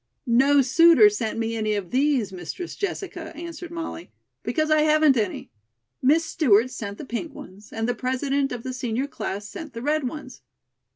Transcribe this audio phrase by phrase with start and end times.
[0.25, 4.09] "No suitor sent me any of these, Mistress Jessica," answered Molly,
[4.41, 5.51] "because I haven't any.
[6.01, 9.81] Miss Stewart sent the pink ones, and the President of the senior class sent the
[9.83, 10.41] red ones.